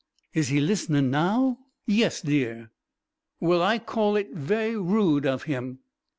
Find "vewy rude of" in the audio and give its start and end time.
4.33-5.43